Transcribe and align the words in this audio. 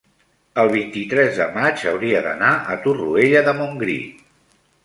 el 0.63 0.71
vint-i-tres 0.71 1.37
de 1.41 1.47
maig 1.59 1.85
hauria 1.91 2.23
d'anar 2.29 2.49
a 2.77 2.81
Torroella 2.87 3.47
de 3.51 3.57
Montgrí. 3.63 4.03